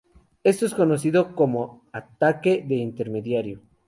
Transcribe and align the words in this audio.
Esto 0.43 0.65
es 0.65 0.73
conocido 0.73 1.35
como 1.35 1.83
"ataque 1.91 2.65
de 2.67 2.73
intermediario". 2.73 3.61